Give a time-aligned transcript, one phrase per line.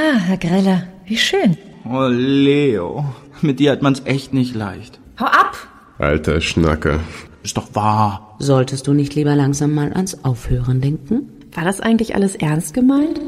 [0.00, 1.58] Ah, Herr Greller, wie schön.
[1.84, 3.04] Oh, Leo.
[3.40, 5.00] Mit dir hat man's echt nicht leicht.
[5.18, 5.56] Hau ab!
[5.98, 7.00] Alter Schnacker.
[7.42, 8.36] Ist doch wahr.
[8.38, 11.50] Solltest du nicht lieber langsam mal ans Aufhören denken?
[11.52, 13.20] War das eigentlich alles ernst gemeint?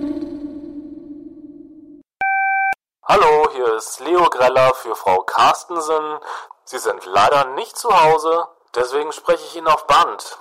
[3.05, 6.19] Hallo, hier ist Leo Greller für Frau Carstensen.
[6.67, 8.45] Sie sind leider nicht zu Hause,
[8.77, 10.39] deswegen spreche ich Ihnen auf Band.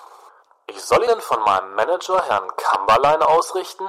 [0.69, 3.85] Ich soll Ihnen von meinem Manager, Herrn Kamberlein, ausrichten,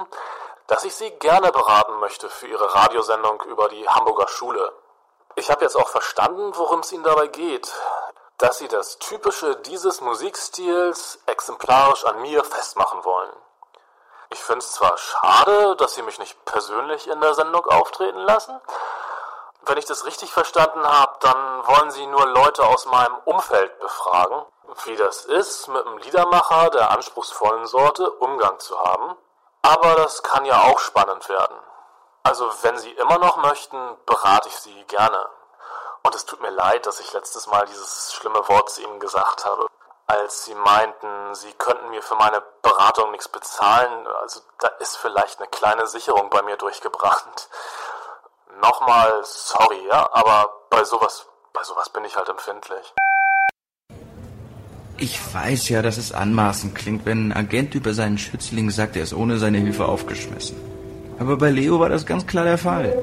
[0.67, 4.71] dass ich Sie gerne beraten möchte für Ihre Radiosendung über die Hamburger Schule.
[5.35, 7.71] Ich habe jetzt auch verstanden, worum es Ihnen dabei geht.
[8.37, 13.31] Dass Sie das Typische dieses Musikstils exemplarisch an mir festmachen wollen.
[14.29, 18.59] Ich finde es zwar schade, dass Sie mich nicht persönlich in der Sendung auftreten lassen.
[19.63, 24.43] Wenn ich das richtig verstanden habe, dann wollen Sie nur Leute aus meinem Umfeld befragen,
[24.85, 29.15] wie das ist, mit einem Liedermacher der anspruchsvollen Sorte Umgang zu haben.
[29.61, 31.57] Aber das kann ja auch spannend werden.
[32.23, 35.29] Also wenn Sie immer noch möchten, berate ich Sie gerne.
[36.03, 39.45] Und es tut mir leid, dass ich letztes Mal dieses schlimme Wort zu Ihnen gesagt
[39.45, 39.67] habe
[40.11, 44.07] als sie meinten, sie könnten mir für meine Beratung nichts bezahlen.
[44.21, 47.49] Also da ist vielleicht eine kleine Sicherung bei mir durchgebrannt.
[48.61, 52.93] Nochmal sorry, ja, aber bei sowas, bei sowas bin ich halt empfindlich.
[55.01, 59.01] Ich weiß ja, dass es anmaßend klingt, wenn ein Agent über seinen Schützling sagt, er
[59.01, 60.55] ist ohne seine Hilfe aufgeschmissen.
[61.17, 62.95] Aber bei Leo war das ganz klar der Fall.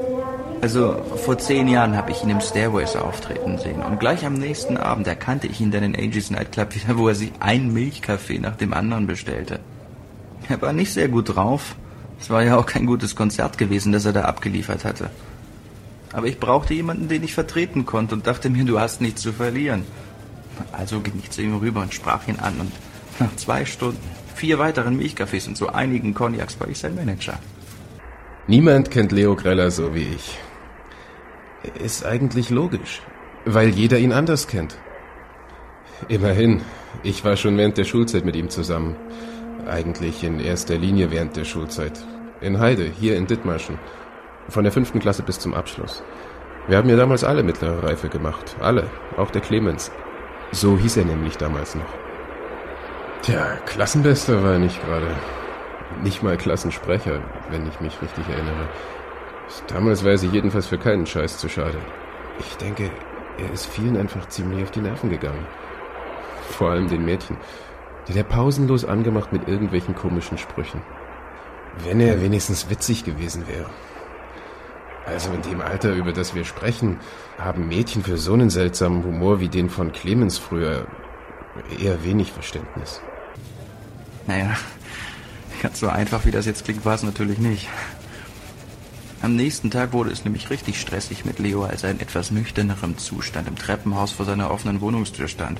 [0.60, 4.76] Also vor zehn Jahren habe ich ihn im Stairways auftreten sehen und gleich am nächsten
[4.76, 8.54] Abend erkannte ich ihn dann in Angie's Nightclub wieder, wo er sich ein Milchkaffee nach
[8.54, 9.58] dem anderen bestellte.
[10.48, 11.74] Er war nicht sehr gut drauf.
[12.20, 15.10] Es war ja auch kein gutes Konzert gewesen, das er da abgeliefert hatte.
[16.12, 19.32] Aber ich brauchte jemanden, den ich vertreten konnte und dachte mir, du hast nichts zu
[19.32, 19.82] verlieren.
[20.72, 22.72] Also ging ich zu ihm rüber und sprach ihn an und
[23.20, 23.98] nach zwei Stunden,
[24.34, 27.38] vier weiteren Milchkaffees und so einigen Cognacs war ich sein Manager.
[28.46, 30.38] Niemand kennt Leo Greller so wie ich.
[31.82, 33.02] Ist eigentlich logisch,
[33.44, 34.78] weil jeder ihn anders kennt.
[36.08, 36.62] Immerhin,
[37.02, 38.94] ich war schon während der Schulzeit mit ihm zusammen.
[39.66, 41.98] Eigentlich in erster Linie während der Schulzeit.
[42.40, 43.78] In Heide, hier in Dithmarschen.
[44.48, 46.02] Von der fünften Klasse bis zum Abschluss.
[46.68, 48.56] Wir haben ja damals alle mittlere Reife gemacht.
[48.60, 48.88] Alle.
[49.16, 49.90] Auch der Clemens.
[50.52, 51.92] So hieß er nämlich damals noch.
[53.22, 55.08] Tja, Klassenbester war er nicht gerade.
[56.02, 57.20] Nicht mal Klassensprecher,
[57.50, 58.68] wenn ich mich richtig erinnere.
[59.68, 61.78] Damals war sie jedenfalls für keinen Scheiß zu schade.
[62.38, 62.90] Ich denke,
[63.38, 65.46] er ist vielen einfach ziemlich auf die Nerven gegangen.
[66.50, 67.36] Vor allem den Mädchen,
[68.06, 70.82] die der pausenlos angemacht mit irgendwelchen komischen Sprüchen.
[71.84, 73.66] Wenn er wenigstens witzig gewesen wäre.
[75.08, 77.00] Also in dem Alter, über das wir sprechen,
[77.38, 80.86] haben Mädchen für so einen seltsamen Humor wie den von Clemens früher
[81.80, 83.00] eher wenig Verständnis.
[84.26, 84.54] Naja,
[85.62, 87.68] ganz so einfach wie das jetzt klingt, war es natürlich nicht.
[89.22, 92.98] Am nächsten Tag wurde es nämlich richtig stressig mit Leo, als er in etwas nüchternerem
[92.98, 95.58] Zustand im Treppenhaus vor seiner offenen Wohnungstür stand.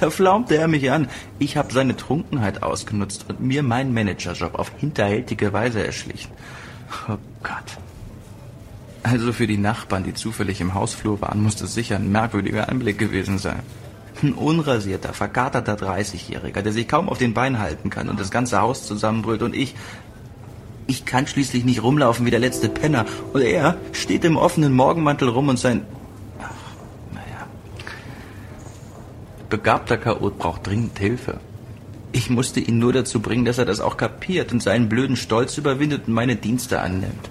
[0.00, 1.08] Da flaumte er mich an.
[1.38, 6.32] Ich habe seine Trunkenheit ausgenutzt und mir meinen Managerjob auf hinterhältige Weise erschlichen.
[7.08, 7.78] Oh Gott.
[9.02, 12.98] Also für die Nachbarn, die zufällig im Hausflur waren, muss das sicher ein merkwürdiger Anblick
[12.98, 13.62] gewesen sein.
[14.22, 18.60] Ein unrasierter, verkaterter 30-Jähriger, der sich kaum auf den Beinen halten kann und das ganze
[18.60, 19.76] Haus zusammenbrüllt und ich,
[20.88, 23.06] ich kann schließlich nicht rumlaufen wie der letzte Penner.
[23.32, 25.86] Und er steht im offenen Morgenmantel rum und sein...
[26.40, 26.50] Ach,
[27.12, 27.46] naja.
[29.48, 31.38] Begabter Chaot braucht dringend Hilfe.
[32.10, 35.56] Ich musste ihn nur dazu bringen, dass er das auch kapiert und seinen blöden Stolz
[35.58, 37.30] überwindet und meine Dienste annimmt.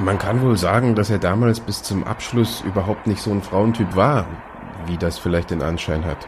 [0.00, 3.94] Man kann wohl sagen, dass er damals bis zum Abschluss überhaupt nicht so ein Frauentyp
[3.94, 4.26] war,
[4.86, 6.26] wie das vielleicht den Anschein hat,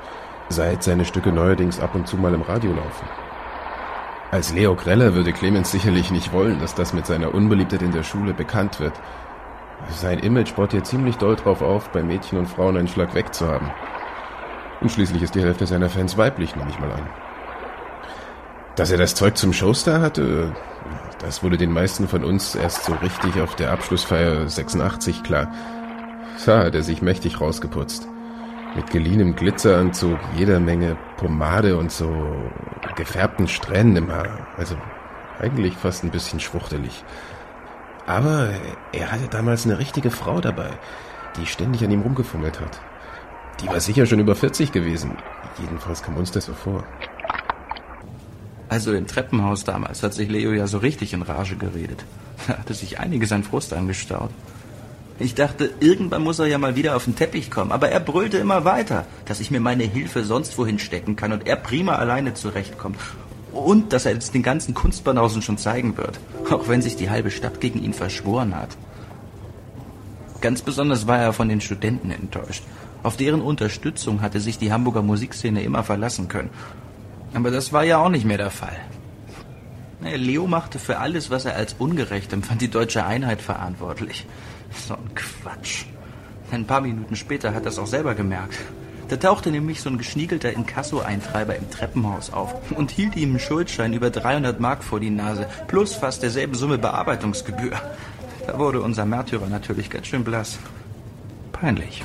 [0.51, 3.07] seit seine Stücke neuerdings ab und zu mal im Radio laufen.
[4.31, 8.03] Als Leo Greller würde Clemens sicherlich nicht wollen, dass das mit seiner Unbeliebtheit in der
[8.03, 8.93] Schule bekannt wird.
[9.89, 13.71] Sein Image baut hier ziemlich doll drauf auf, bei Mädchen und Frauen einen Schlag wegzuhaben.
[14.83, 17.09] Und schließlich ist die Hälfte seiner Fans weiblich, nehme ich mal an.
[18.77, 20.53] Dass er das Zeug zum Showstar hatte,
[21.23, 25.53] das wurde den meisten von uns erst so richtig auf der Abschlussfeier 86 klar.
[26.45, 28.09] Da hat er sich mächtig rausgeputzt.
[28.75, 32.11] Mit geliehenem Glitzeranzug, jeder Menge Pomade und so
[32.97, 34.47] gefärbten Strähnen im Haar.
[34.57, 34.77] Also
[35.39, 37.05] eigentlich fast ein bisschen schwuchtelig.
[38.07, 38.51] Aber
[38.93, 40.71] er hatte damals eine richtige Frau dabei,
[41.37, 42.81] die ständig an ihm rumgefummelt hat.
[43.61, 45.17] Die war sicher schon über 40 gewesen.
[45.59, 46.85] Jedenfalls kam uns das so vor.
[48.73, 52.07] Also im Treppenhaus damals hat sich Leo ja so richtig in Rage geredet.
[52.47, 54.31] Da hatte sich einiges an Frust angestaut.
[55.19, 58.39] Ich dachte, irgendwann muss er ja mal wieder auf den Teppich kommen, aber er brüllte
[58.39, 62.33] immer weiter, dass ich mir meine Hilfe sonst wohin stecken kann und er prima alleine
[62.33, 62.97] zurechtkommt.
[63.53, 66.19] Und dass er es den ganzen Kunstbanausen schon zeigen wird,
[66.51, 68.71] auch wenn sich die halbe Stadt gegen ihn verschworen hat.
[70.41, 72.65] Ganz besonders war er von den Studenten enttäuscht.
[73.03, 76.49] Auf deren Unterstützung hatte sich die Hamburger Musikszene immer verlassen können.
[77.35, 78.77] Aber das war ja auch nicht mehr der Fall.
[80.01, 84.27] Leo machte für alles, was er als ungerecht empfand, die deutsche Einheit verantwortlich.
[84.87, 85.85] So ein Quatsch.
[86.51, 88.59] Ein paar Minuten später hat er es auch selber gemerkt.
[89.09, 93.93] Da tauchte nämlich so ein geschniegelter Inkasso-Eintreiber im Treppenhaus auf und hielt ihm einen Schuldschein
[93.93, 97.79] über 300 Mark vor die Nase, plus fast derselben Summe Bearbeitungsgebühr.
[98.47, 100.59] Da wurde unser Märtyrer natürlich ganz schön blass.
[101.53, 102.03] Peinlich.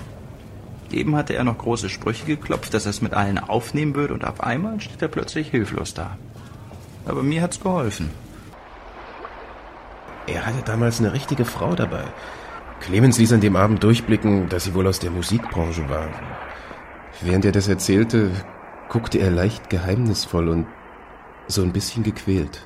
[0.92, 4.26] Eben hatte er noch große Sprüche geklopft, dass er es mit allen aufnehmen würde, und
[4.26, 6.18] auf einmal steht er plötzlich hilflos da.
[7.06, 8.10] Aber mir hat's geholfen.
[10.28, 12.04] Er hatte damals eine richtige Frau dabei.
[12.82, 16.08] Clemens ließ an dem Abend durchblicken, dass sie wohl aus der Musikbranche war.
[17.22, 18.32] Während er das erzählte,
[18.90, 20.68] guckte er leicht geheimnisvoll und
[21.48, 22.66] so ein bisschen gequält.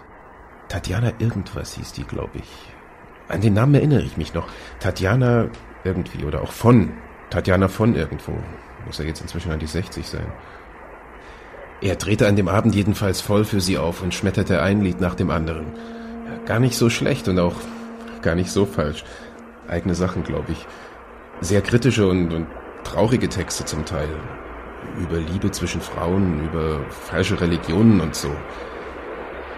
[0.68, 2.50] Tatjana irgendwas hieß die, glaube ich.
[3.30, 4.48] An den Namen erinnere ich mich noch.
[4.80, 5.48] Tatjana
[5.84, 6.92] irgendwie oder auch von.
[7.32, 8.34] Tatjana von irgendwo.
[8.86, 10.32] Muss er jetzt inzwischen an die 60 sein.
[11.82, 15.16] Er drehte an dem Abend jedenfalls voll für sie auf und schmetterte ein Lied nach
[15.16, 15.66] dem anderen.
[16.46, 17.56] Gar nicht so schlecht und auch
[18.22, 19.04] gar nicht so falsch.
[19.68, 20.68] Eigene Sachen, glaube ich.
[21.40, 22.48] Sehr kritische und, und
[22.84, 24.10] traurige Texte zum Teil.
[25.00, 28.30] Über Liebe zwischen Frauen, über falsche Religionen und so.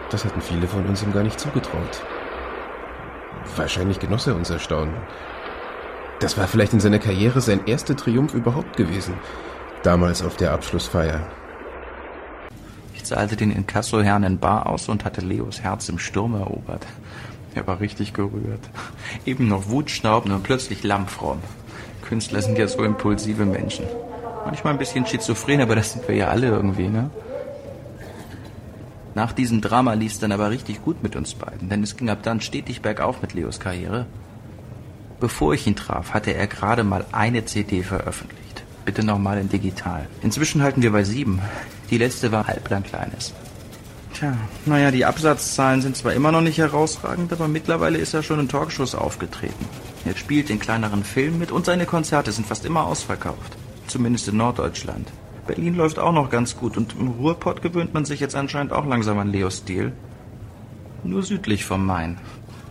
[0.10, 2.04] Das hatten viele von uns ihm gar nicht zugetraut.
[3.56, 4.94] Wahrscheinlich genoss er unser Staunen.
[6.19, 9.15] Das war vielleicht in seiner Karriere sein erster Triumph überhaupt gewesen.
[9.83, 11.27] Damals auf der Abschlussfeier.
[12.94, 16.86] Ich zahlte den Inkassoherrn in Bar aus und hatte Leos Herz im Sturm erobert.
[17.56, 18.62] Er war richtig gerührt.
[19.25, 21.39] Eben noch wutschnaubend und plötzlich lammfromm.
[22.01, 23.86] Künstler sind ja so impulsive Menschen.
[24.45, 27.09] Manchmal ein bisschen schizophren, aber das sind wir ja alle irgendwie, ne?
[29.16, 32.09] Nach diesem Drama lief es dann aber richtig gut mit uns beiden, denn es ging
[32.09, 34.07] ab dann stetig bergauf mit Leos Karriere.
[35.24, 38.66] Bevor ich ihn traf, hatte er gerade mal eine CD veröffentlicht.
[38.84, 40.10] Bitte nochmal in digital.
[40.22, 41.40] Inzwischen halten wir bei sieben.
[41.90, 43.34] Die letzte war halblang kleines.
[44.14, 44.36] Tja,
[44.66, 48.50] naja, die Absatzzahlen sind zwar immer noch nicht herausragend, aber mittlerweile ist er schon in
[48.50, 49.66] Talkshows aufgetreten.
[50.04, 53.56] Er spielt in kleineren Filmen mit und seine Konzerte sind fast immer ausverkauft.
[53.88, 55.08] Zumindest in Norddeutschland.
[55.48, 58.86] Berlin läuft auch noch ganz gut und im Ruhrpott gewöhnt man sich jetzt anscheinend auch
[58.86, 59.94] langsam an Leos Stil.
[61.06, 62.18] Nur südlich vom Main.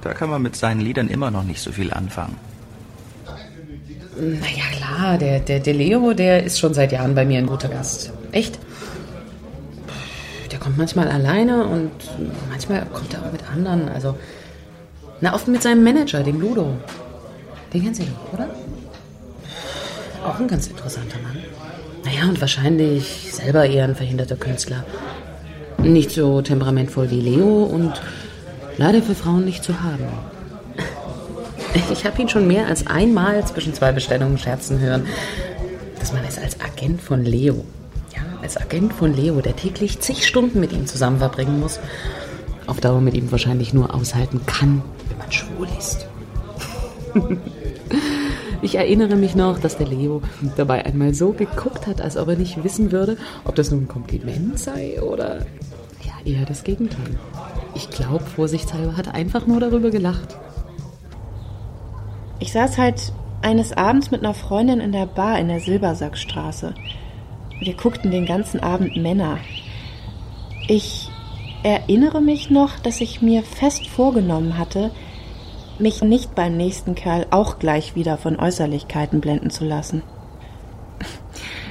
[0.02, 2.36] Da kann man mit seinen Liedern immer noch nicht so viel anfangen.
[4.16, 7.68] Naja, klar, der, der, der Leo, der ist schon seit Jahren bei mir ein guter
[7.68, 8.12] Gast.
[8.30, 8.58] Echt?
[10.50, 11.90] Der kommt manchmal alleine und
[12.50, 13.88] manchmal kommt er auch mit anderen.
[13.88, 14.18] Also,
[15.20, 16.76] na, oft mit seinem Manager, dem Ludo.
[17.72, 18.50] Den kennen Sie doch, oder?
[20.26, 21.38] Auch ein ganz interessanter Mann.
[22.04, 24.84] Naja, und wahrscheinlich selber eher ein verhinderter Künstler.
[25.78, 28.00] Nicht so temperamentvoll wie Leo und
[28.76, 30.06] leider für Frauen nicht zu haben.
[31.90, 35.06] Ich habe ihn schon mehr als einmal zwischen zwei Bestellungen scherzen hören,
[35.98, 37.64] dass man es als Agent von Leo,
[38.14, 41.80] ja, als Agent von Leo, der täglich zig Stunden mit ihm zusammen verbringen muss,
[42.66, 46.06] auf Dauer mit ihm wahrscheinlich nur aushalten kann, wenn man schwul ist.
[48.62, 50.22] Ich erinnere mich noch, dass der Leo
[50.56, 53.88] dabei einmal so geguckt hat, als ob er nicht wissen würde, ob das nun ein
[53.88, 55.44] Kompliment sei oder
[56.04, 57.18] ja, eher das Gegenteil.
[57.74, 60.36] Ich glaube, vorsichtshalber hat einfach nur darüber gelacht.
[62.38, 66.74] Ich saß halt eines Abends mit einer Freundin in der Bar in der Silbersackstraße.
[67.60, 69.38] Wir guckten den ganzen Abend Männer.
[70.68, 71.08] Ich
[71.62, 74.90] erinnere mich noch, dass ich mir fest vorgenommen hatte,
[75.78, 80.02] mich nicht beim nächsten Kerl auch gleich wieder von Äußerlichkeiten blenden zu lassen.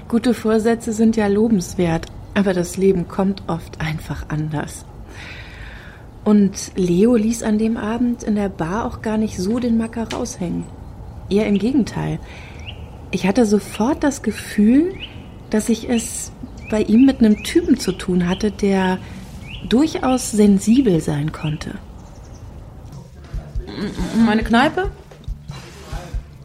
[0.08, 4.86] Gute Vorsätze sind ja lobenswert, aber das Leben kommt oft einfach anders.
[6.24, 10.08] Und Leo ließ an dem Abend in der Bar auch gar nicht so den Macker
[10.14, 10.66] raushängen.
[11.30, 12.20] Eher im Gegenteil.
[13.10, 14.94] Ich hatte sofort das Gefühl,
[15.50, 16.32] dass ich es
[16.70, 19.00] bei ihm mit einem Typen zu tun hatte, der
[19.68, 21.76] durchaus sensibel sein konnte.
[24.26, 24.92] Meine Kneipe?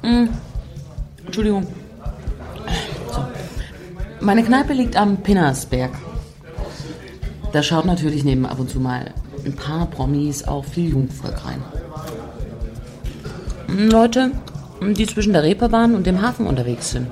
[0.02, 0.28] Hm.
[1.24, 1.66] Entschuldigung.
[4.20, 5.90] Meine Kneipe liegt am Pinnersberg.
[7.52, 9.12] Da schaut natürlich neben ab und zu mal
[9.46, 11.62] ein paar Promis auch viel Jungvolk rein.
[13.68, 14.32] Leute,
[14.82, 17.08] die zwischen der Reeperbahn und dem Hafen unterwegs sind.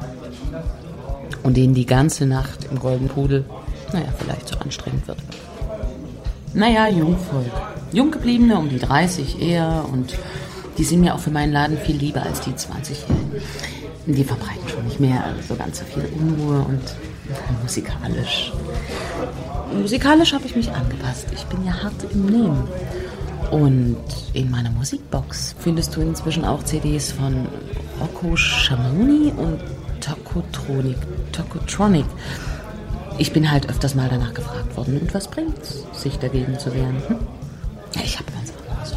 [1.43, 3.45] Und denen die ganze Nacht im Golden Pudel,
[3.93, 5.19] naja, vielleicht so anstrengend wird.
[6.53, 7.51] Naja, Jungvolk.
[7.93, 10.15] Junggebliebene um die 30 eher und
[10.79, 13.43] die sind mir auch für meinen Laden viel lieber als die 20-Jährigen.
[14.07, 16.83] Die verbreiten schon nicht mehr so ganz so viel Unruhe und
[17.63, 18.53] musikalisch.
[19.75, 21.27] Musikalisch habe ich mich angepasst.
[21.35, 22.69] Ich bin ja hart im Nehmen.
[23.51, 23.99] Und
[24.33, 27.47] in meiner Musikbox findest du inzwischen auch CDs von
[28.01, 29.61] Rocco Schamoni und
[30.01, 30.97] Tokotronic.
[31.33, 32.07] Tokotronic.
[33.19, 34.99] Ich bin halt öfters mal danach gefragt worden.
[35.01, 37.01] Und was bringt's, sich dagegen zu wehren?
[37.07, 37.17] Hm?
[38.03, 38.97] Ich habe ganz anderes.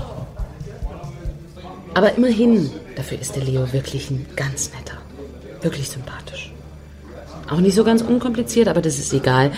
[1.93, 4.97] Aber immerhin, dafür ist der Leo wirklich ein ganz netter.
[5.61, 6.51] Wirklich sympathisch.
[7.49, 9.51] Auch nicht so ganz unkompliziert, aber das ist egal.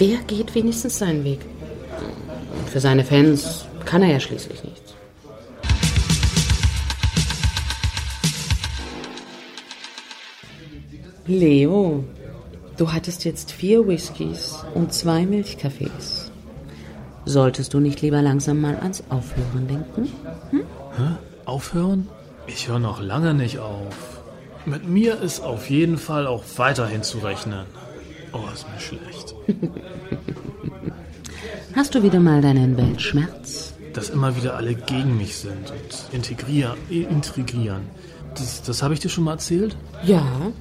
[0.00, 1.40] Der geht wenigstens seinen Weg.
[2.58, 4.94] Und für seine Fans kann er ja schließlich nichts.
[11.26, 12.02] Leo,
[12.78, 16.32] du hattest jetzt vier Whiskys und zwei Milchkaffees.
[17.26, 20.12] Solltest du nicht lieber langsam mal ans Aufhören denken?
[20.50, 20.60] Hm?
[20.96, 21.16] Hä?
[21.44, 22.08] Aufhören?
[22.46, 24.22] Ich höre noch lange nicht auf.
[24.64, 27.66] Mit mir ist auf jeden Fall auch weiterhin zu rechnen.
[28.32, 29.34] Oh, ist mir schlecht.
[31.74, 33.74] Hast du wieder mal deinen Weltschmerz?
[33.92, 37.82] Dass immer wieder alle gegen mich sind und integrieren, intrigieren.
[38.34, 39.76] Das, das habe ich dir schon mal erzählt?
[40.04, 40.52] Ja,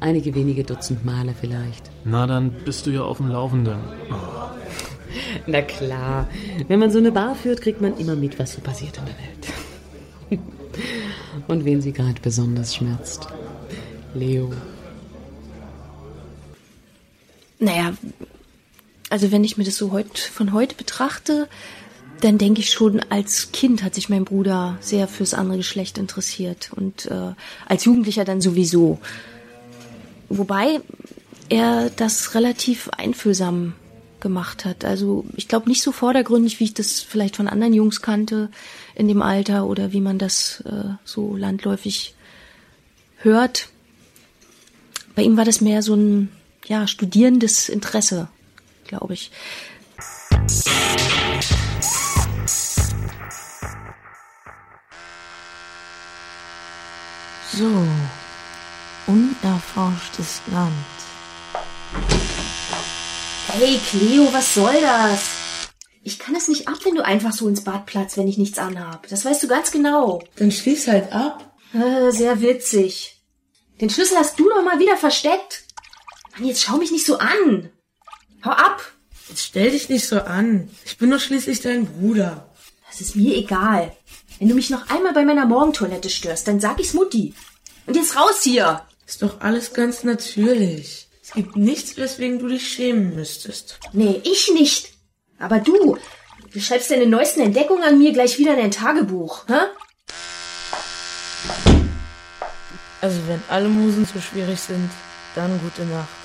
[0.00, 1.90] einige wenige Dutzend Male vielleicht.
[2.04, 3.78] Na, dann bist du ja auf dem Laufenden.
[4.10, 4.50] Oh.
[5.46, 6.28] Na klar,
[6.68, 9.14] wenn man so eine Bar führt, kriegt man immer mit, was so passiert in der
[10.38, 10.42] Welt.
[11.48, 13.28] Und wen sie gerade besonders schmerzt.
[14.14, 14.50] Leo.
[17.62, 17.94] Naja,
[19.08, 21.48] also wenn ich mir das so heut, von heute betrachte,
[22.20, 26.72] dann denke ich schon, als Kind hat sich mein Bruder sehr fürs andere Geschlecht interessiert
[26.74, 27.34] und äh,
[27.66, 28.98] als Jugendlicher dann sowieso.
[30.28, 30.80] Wobei
[31.50, 33.74] er das relativ einfühlsam
[34.18, 34.84] gemacht hat.
[34.84, 38.50] Also ich glaube nicht so vordergründig, wie ich das vielleicht von anderen Jungs kannte
[38.96, 42.16] in dem Alter oder wie man das äh, so landläufig
[43.18, 43.68] hört.
[45.14, 46.28] Bei ihm war das mehr so ein
[46.66, 48.28] ja studierendes Interesse,
[48.86, 49.30] glaube ich.
[57.54, 57.70] So,
[59.06, 60.72] unerforschtes Land.
[63.48, 65.42] Hey Cleo, was soll das?
[66.02, 68.58] Ich kann es nicht ab, wenn du einfach so ins Bad platzt, wenn ich nichts
[68.58, 69.06] anhab.
[69.08, 70.22] Das weißt du ganz genau.
[70.36, 71.54] Dann schließ halt ab.
[71.74, 73.22] Äh, sehr witzig.
[73.80, 75.64] Den Schlüssel hast du doch mal wieder versteckt.
[76.32, 77.70] Mann, jetzt schau mich nicht so an.
[78.44, 78.82] Hau ab.
[79.28, 80.70] Jetzt stell dich nicht so an.
[80.84, 82.48] Ich bin doch schließlich dein Bruder.
[82.88, 83.94] Das ist mir egal.
[84.38, 87.34] Wenn du mich noch einmal bei meiner Morgentoilette störst, dann sag ich's Mutti.
[87.86, 88.82] Und jetzt raus hier.
[89.06, 91.08] Ist doch alles ganz natürlich.
[91.22, 93.78] Es gibt nichts, weswegen du dich schämen müsstest.
[93.92, 94.92] Nee, ich nicht.
[95.38, 95.98] Aber du,
[96.52, 99.60] du schreibst deine neuesten Entdeckungen an mir gleich wieder in dein Tagebuch, hä?
[103.00, 104.90] Also wenn alle Musen zu schwierig sind,
[105.34, 106.21] dann gute Nacht.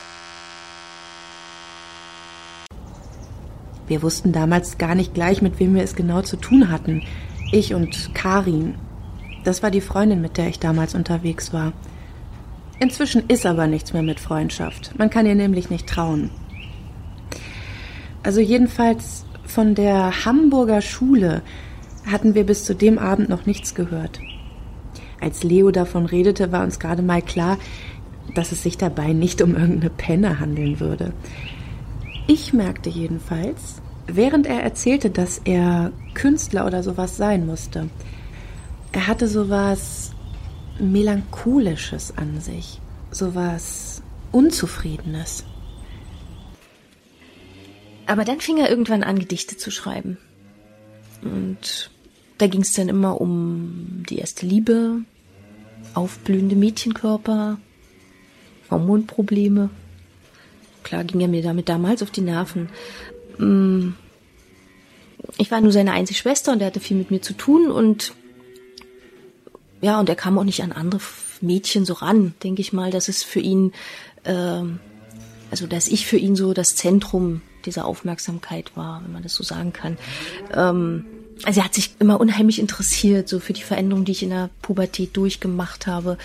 [3.88, 7.04] Wir wussten damals gar nicht gleich, mit wem wir es genau zu tun hatten.
[7.52, 8.76] Ich und Karin.
[9.44, 11.74] Das war die Freundin, mit der ich damals unterwegs war.
[12.80, 14.94] Inzwischen ist aber nichts mehr mit Freundschaft.
[14.98, 16.30] Man kann ihr nämlich nicht trauen.
[18.24, 21.42] Also jedenfalls von der Hamburger Schule
[22.06, 24.20] hatten wir bis zu dem Abend noch nichts gehört.
[25.22, 27.58] Als Leo davon redete, war uns gerade mal klar,
[28.36, 31.14] dass es sich dabei nicht um irgendeine Penne handeln würde.
[32.28, 37.90] Ich merkte jedenfalls, während er erzählte, dass er Künstler oder sowas sein musste,
[38.92, 40.12] er hatte sowas
[40.78, 42.82] Melancholisches an sich,
[43.12, 44.02] sowas
[44.34, 45.46] Unzufriedenes.
[48.06, 50.18] Aber dann fing er irgendwann an, Gedichte zu schreiben.
[51.22, 51.92] Und
[52.38, 55.02] da ging es dann immer um die erste Liebe,
[55.94, 57.58] aufblühende Mädchenkörper,
[58.70, 59.70] Hormonprobleme.
[60.88, 62.70] Klar ging er mir damit damals auf die Nerven.
[63.38, 63.90] Mm.
[65.38, 68.14] Ich war nur seine einzige Schwester und er hatte viel mit mir zu tun und
[69.82, 71.02] ja, und er kam auch nicht an andere
[71.42, 73.74] Mädchen so ran, denke ich mal, dass es für ihn,
[74.24, 74.62] äh,
[75.52, 79.44] also dass ich für ihn so das Zentrum dieser Aufmerksamkeit war, wenn man das so
[79.44, 79.98] sagen kann.
[80.54, 81.06] Ähm,
[81.44, 84.50] also er hat sich immer unheimlich interessiert, so für die Veränderungen, die ich in der
[84.62, 86.18] Pubertät durchgemacht habe.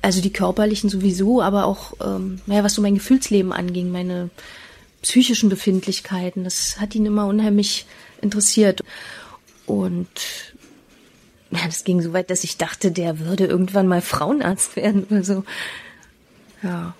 [0.00, 4.30] Also die körperlichen sowieso, aber auch, ähm, naja, was so mein Gefühlsleben anging, meine
[5.02, 7.86] psychischen Befindlichkeiten, das hat ihn immer unheimlich
[8.20, 8.82] interessiert.
[9.66, 10.08] Und
[11.50, 15.24] ja, das ging so weit, dass ich dachte, der würde irgendwann mal Frauenarzt werden oder
[15.24, 15.44] so.
[16.62, 16.94] Ja.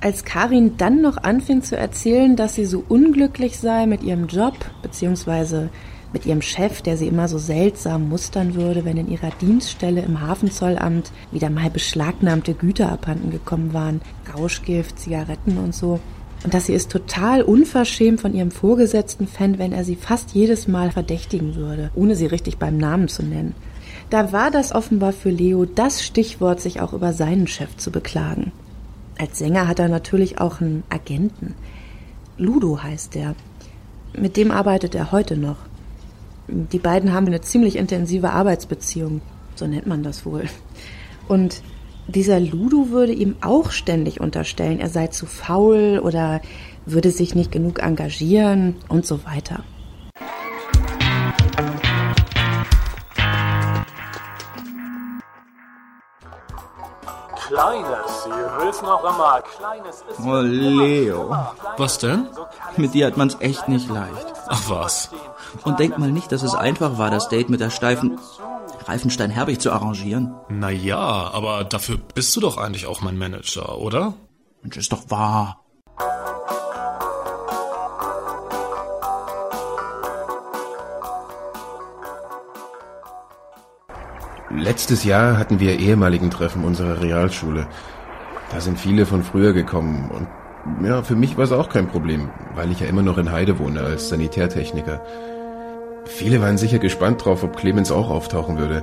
[0.00, 4.54] Als Karin dann noch anfing zu erzählen, dass sie so unglücklich sei mit ihrem Job,
[4.82, 5.70] beziehungsweise
[6.12, 10.20] mit ihrem Chef, der sie immer so seltsam mustern würde, wenn in ihrer Dienststelle im
[10.20, 14.00] Hafenzollamt wieder mal beschlagnahmte Güter abhanden gekommen waren,
[14.34, 16.00] Rauschgift, Zigaretten und so,
[16.44, 20.68] und dass sie es total unverschämt von ihrem Vorgesetzten fände, wenn er sie fast jedes
[20.68, 23.54] Mal verdächtigen würde, ohne sie richtig beim Namen zu nennen.
[24.10, 28.52] Da war das offenbar für Leo das Stichwort, sich auch über seinen Chef zu beklagen.
[29.18, 31.54] Als Sänger hat er natürlich auch einen Agenten.
[32.38, 33.34] Ludo heißt der.
[34.16, 35.56] Mit dem arbeitet er heute noch.
[36.48, 39.20] Die beiden haben eine ziemlich intensive Arbeitsbeziehung,
[39.54, 40.44] so nennt man das wohl.
[41.28, 41.62] Und
[42.06, 46.40] dieser Ludo würde ihm auch ständig unterstellen, er sei zu faul oder
[46.86, 49.62] würde sich nicht genug engagieren und so weiter.
[57.48, 59.42] Kleines, sie will's noch immer.
[59.42, 60.20] Kleines ist.
[60.20, 61.36] Oh, Leo.
[61.76, 62.28] Was denn?
[62.76, 64.26] Mit dir hat man's echt nicht leicht.
[64.46, 65.10] Ach was.
[65.64, 68.18] Und denk mal nicht, dass es einfach war, das Date mit der steifen
[68.86, 70.34] Reifenstein-Herbig zu arrangieren.
[70.48, 74.14] Naja, aber dafür bist du doch eigentlich auch mein Manager, oder?
[74.62, 75.57] Mensch, ist doch wahr.
[84.50, 87.66] Letztes Jahr hatten wir ehemaligen Treffen unserer Realschule.
[88.50, 90.26] Da sind viele von früher gekommen und
[90.86, 93.58] ja, für mich war es auch kein Problem, weil ich ja immer noch in Heide
[93.58, 95.02] wohne als Sanitärtechniker.
[96.06, 98.82] Viele waren sicher gespannt drauf, ob Clemens auch auftauchen würde.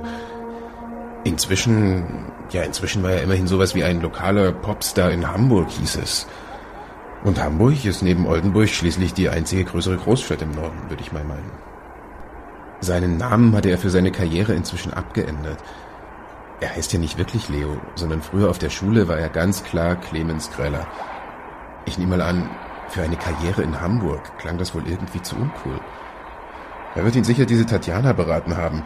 [1.24, 2.04] Inzwischen,
[2.50, 6.28] ja, inzwischen war er immerhin sowas wie ein lokaler Popstar in Hamburg, hieß es.
[7.24, 11.24] Und Hamburg ist neben Oldenburg schließlich die einzige größere Großstadt im Norden, würde ich mal
[11.24, 11.50] meinen.
[12.80, 15.58] Seinen Namen hatte er für seine Karriere inzwischen abgeändert.
[16.60, 19.96] Er heißt ja nicht wirklich Leo, sondern früher auf der Schule war er ganz klar
[19.96, 20.86] Clemens Greller.
[21.84, 22.48] Ich nehme mal an,
[22.88, 25.80] für eine Karriere in Hamburg klang das wohl irgendwie zu uncool.
[26.94, 28.82] Er wird ihn sicher diese Tatjana beraten haben.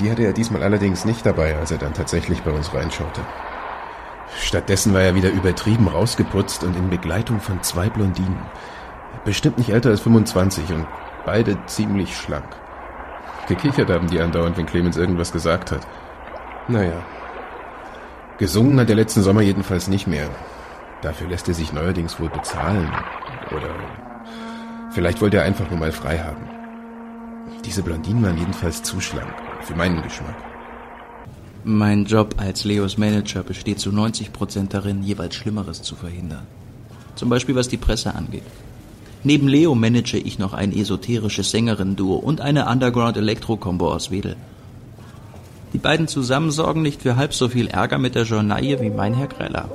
[0.00, 3.20] Die hatte er diesmal allerdings nicht dabei, als er dann tatsächlich bei uns reinschaute.
[4.40, 8.38] Stattdessen war er wieder übertrieben rausgeputzt und in Begleitung von zwei Blondinen.
[9.24, 10.86] Bestimmt nicht älter als 25 und
[11.24, 12.44] beide ziemlich schlank.
[13.48, 15.86] Gekichert haben die andauernd, wenn Clemens irgendwas gesagt hat.
[16.68, 17.04] Naja.
[18.38, 20.28] Gesungen hat er letzten Sommer jedenfalls nicht mehr.
[21.02, 22.90] Dafür lässt er sich neuerdings wohl bezahlen.
[23.50, 23.68] Oder
[24.90, 26.48] vielleicht wollte er einfach nur mal frei haben.
[27.64, 30.36] Diese Blondinen waren jedenfalls zu schlank, für meinen Geschmack.
[31.62, 36.46] Mein Job als Leos Manager besteht zu 90 Prozent darin, jeweils Schlimmeres zu verhindern.
[37.14, 38.42] Zum Beispiel was die Presse angeht.
[39.26, 44.36] Neben Leo manage ich noch ein esoterisches Sängerinnen-Duo und eine Underground-Elektro-Kombo aus Wedel.
[45.72, 49.14] Die beiden zusammen sorgen nicht für halb so viel Ärger mit der Journaille wie mein
[49.14, 49.70] Herr Greller.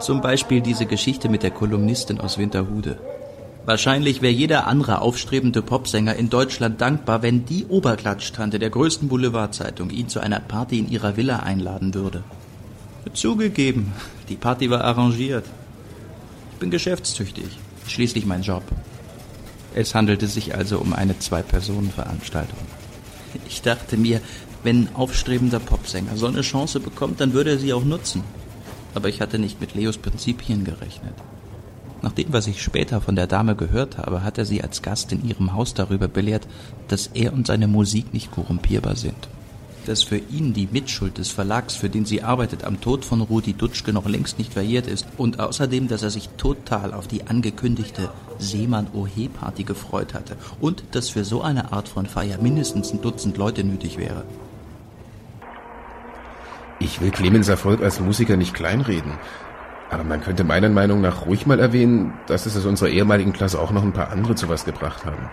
[0.00, 2.98] Zum Beispiel diese Geschichte mit der Kolumnistin aus Winterhude.
[3.64, 9.90] Wahrscheinlich wäre jeder andere aufstrebende Popsänger in Deutschland dankbar, wenn die Oberklatsch-Tante der größten Boulevardzeitung
[9.90, 12.24] ihn zu einer Party in ihrer Villa einladen würde.
[13.14, 13.92] Zugegeben,
[14.28, 15.44] die Party war arrangiert.
[16.52, 18.62] Ich bin geschäftstüchtig, schließlich mein Job.
[19.74, 22.58] Es handelte sich also um eine Zwei-Personen-Veranstaltung.
[23.48, 24.20] Ich dachte mir,
[24.62, 28.22] wenn ein aufstrebender Popsänger so eine Chance bekommt, dann würde er sie auch nutzen.
[28.94, 31.14] Aber ich hatte nicht mit Leos Prinzipien gerechnet.
[32.02, 35.10] Nach dem, was ich später von der Dame gehört habe, hat er sie als Gast
[35.10, 36.46] in ihrem Haus darüber belehrt,
[36.88, 39.28] dass er und seine Musik nicht korrumpierbar sind.
[39.86, 43.52] Dass für ihn die Mitschuld des Verlags, für den sie arbeitet, am Tod von Rudi
[43.52, 48.08] Dutschke noch längst nicht verjährt ist und außerdem, dass er sich total auf die angekündigte
[48.38, 53.62] Seemann-Ohe-Party gefreut hatte und dass für so eine Art von Feier mindestens ein Dutzend Leute
[53.62, 54.24] nötig wäre.
[56.78, 59.12] Ich will Clemens Erfolg als Musiker nicht kleinreden.
[59.90, 63.60] Aber man könnte meiner Meinung nach ruhig mal erwähnen, dass es aus unserer ehemaligen Klasse
[63.60, 65.30] auch noch ein paar andere zu was gebracht haben.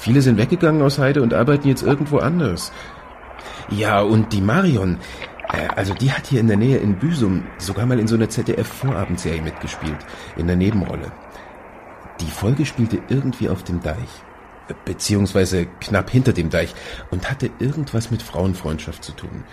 [0.00, 2.72] Viele sind weggegangen aus Heide und arbeiten jetzt irgendwo anders.
[3.70, 4.98] Ja, und die Marion,
[5.52, 8.28] äh, also die hat hier in der Nähe in Büsum sogar mal in so einer
[8.28, 9.98] ZDF-Vorabendserie mitgespielt,
[10.36, 11.12] in der Nebenrolle.
[12.20, 13.96] Die Folge spielte irgendwie auf dem Deich,
[14.84, 16.74] beziehungsweise knapp hinter dem Deich
[17.10, 19.44] und hatte irgendwas mit Frauenfreundschaft zu tun.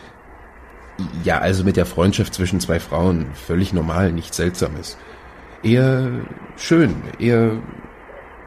[1.23, 3.27] Ja, also mit der Freundschaft zwischen zwei Frauen.
[3.33, 4.97] Völlig normal, nichts Seltsames.
[5.63, 6.09] Eher
[6.57, 7.57] schön, eher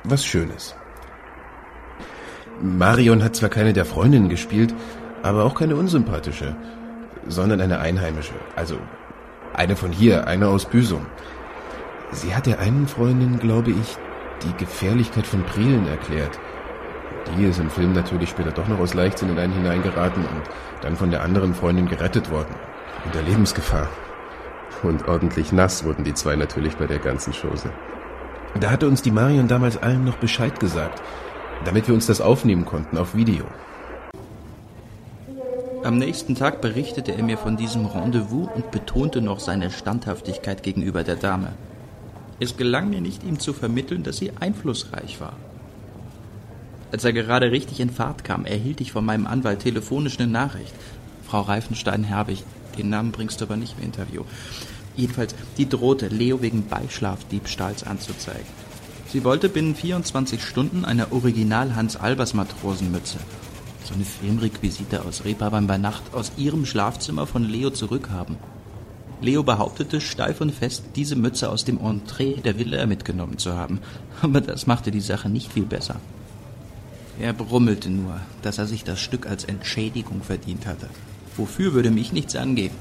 [0.04, 0.74] was Schönes.
[2.62, 4.74] Marion hat zwar keine der Freundinnen gespielt,
[5.24, 6.54] aber auch keine unsympathische,
[7.26, 8.34] sondern eine Einheimische.
[8.56, 8.76] Also
[9.54, 11.06] eine von hier, eine aus Büsum.
[12.12, 13.96] Sie hat der einen Freundin, glaube ich,
[14.42, 16.38] die Gefährlichkeit von Prielen erklärt.
[17.38, 20.42] Die ist im Film natürlich später doch noch aus Leichtsinn in einen hineingeraten und
[20.82, 22.54] dann von der anderen Freundin gerettet worden.
[23.06, 23.88] Unter Lebensgefahr.
[24.82, 27.70] Und ordentlich nass wurden die zwei natürlich bei der ganzen Chose.
[28.60, 31.02] Da hatte uns die Marion damals allen noch Bescheid gesagt,
[31.64, 33.46] damit wir uns das aufnehmen konnten auf Video.
[35.84, 41.04] Am nächsten Tag berichtete er mir von diesem Rendezvous und betonte noch seine Standhaftigkeit gegenüber
[41.04, 41.52] der Dame.
[42.40, 45.36] Es gelang mir nicht, ihm zu vermitteln, dass sie einflussreich war.
[46.90, 50.72] Als er gerade richtig in Fahrt kam, erhielt ich von meinem Anwalt telefonisch eine Nachricht.
[51.28, 52.44] Frau Reifenstein-Herbig,
[52.78, 54.22] den Namen bringst du aber nicht im Interview.
[54.96, 58.46] Jedenfalls, die drohte, Leo wegen Beischlafdiebstahls anzuzeigen.
[59.08, 63.18] Sie wollte binnen 24 Stunden eine Original Hans Albers Matrosenmütze,
[63.84, 68.36] so eine Filmrequisite aus Reeperbahn bei Nacht, aus ihrem Schlafzimmer von Leo zurückhaben.
[69.20, 73.80] Leo behauptete steif und fest, diese Mütze aus dem Entree der Villa mitgenommen zu haben.
[74.22, 75.96] Aber das machte die Sache nicht viel besser.
[77.20, 80.88] Er brummelte nur, dass er sich das Stück als Entschädigung verdient hatte.
[81.36, 82.72] Wofür würde mich nichts angehen.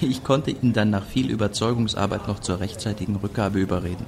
[0.00, 4.04] Ich konnte ihn dann nach viel Überzeugungsarbeit noch zur rechtzeitigen Rückgabe überreden.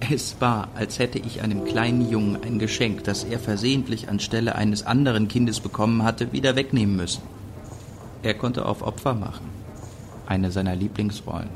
[0.00, 4.84] Es war, als hätte ich einem kleinen Jungen ein Geschenk, das er versehentlich anstelle eines
[4.84, 7.22] anderen Kindes bekommen hatte, wieder wegnehmen müssen.
[8.22, 9.48] Er konnte auf Opfer machen.
[10.26, 11.48] Eine seiner Lieblingsrollen.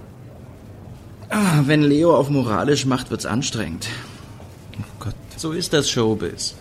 [1.28, 3.88] Ah, wenn Leo auf moralisch macht, wird's anstrengend.
[4.78, 6.54] Oh Gott, so ist das Showbiz.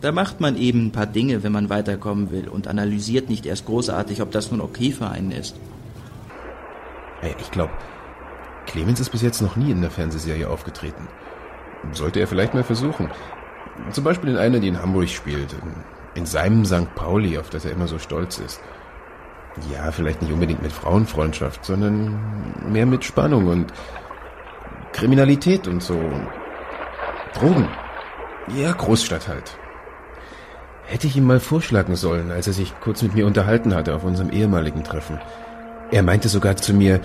[0.00, 3.66] Da macht man eben ein paar Dinge, wenn man weiterkommen will und analysiert nicht erst
[3.66, 5.56] großartig, ob das nun okay für einen ist.
[7.40, 7.72] Ich glaube,
[8.66, 11.08] Clemens ist bis jetzt noch nie in der Fernsehserie aufgetreten.
[11.92, 13.10] Sollte er vielleicht mal versuchen.
[13.90, 15.54] Zum Beispiel in einer, die in Hamburg spielt.
[16.14, 16.94] In seinem St.
[16.94, 18.60] Pauli, auf das er immer so stolz ist.
[19.72, 22.18] Ja, vielleicht nicht unbedingt mit Frauenfreundschaft, sondern
[22.68, 23.72] mehr mit Spannung und
[24.92, 25.98] Kriminalität und so.
[27.34, 27.68] Drogen.
[28.56, 29.56] Ja, Großstadt halt.
[30.86, 34.04] Hätte ich ihm mal vorschlagen sollen, als er sich kurz mit mir unterhalten hatte auf
[34.04, 35.20] unserem ehemaligen Treffen.
[35.92, 37.00] Er meinte sogar zu mir,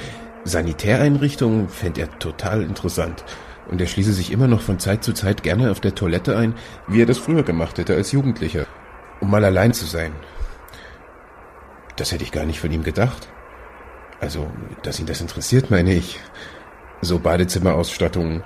[0.45, 3.25] Sanitäreinrichtungen fände er total interessant.
[3.67, 6.53] Und er schließe sich immer noch von Zeit zu Zeit gerne auf der Toilette ein,
[6.87, 8.67] wie er das früher gemacht hätte als Jugendlicher,
[9.21, 10.13] um mal allein zu sein.
[11.95, 13.27] Das hätte ich gar nicht von ihm gedacht.
[14.21, 14.49] Also,
[14.83, 16.19] dass ihn das interessiert, meine ich.
[17.01, 18.43] So Badezimmerausstattung.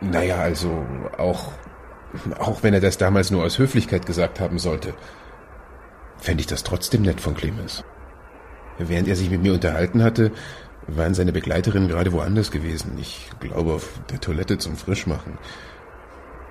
[0.00, 0.84] Naja, also
[1.16, 1.52] auch
[2.38, 4.94] auch wenn er das damals nur aus Höflichkeit gesagt haben sollte,
[6.18, 7.84] fände ich das trotzdem nett von Clemens.
[8.78, 10.32] Während er sich mit mir unterhalten hatte,
[10.86, 12.92] waren seine Begleiterinnen gerade woanders gewesen.
[13.00, 15.38] Ich glaube auf der Toilette zum Frischmachen.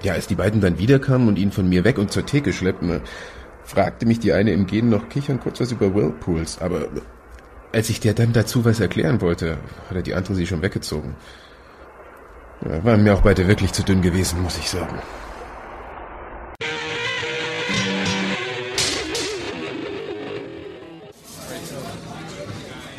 [0.01, 3.01] Ja, als die beiden dann wiederkamen und ihn von mir weg und zur Theke schleppten,
[3.63, 6.87] fragte mich die eine im Gehen noch kichern kurz was über Whirlpools, aber
[7.71, 9.57] als ich der dann dazu was erklären wollte,
[9.89, 11.15] hat er die andere sie schon weggezogen.
[12.65, 14.99] Ja, waren mir auch beide wirklich zu dünn gewesen, muss ich sagen.